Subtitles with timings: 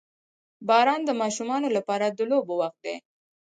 [0.67, 2.95] •باران د ماشومانو لپاره د لوبو وخت وي.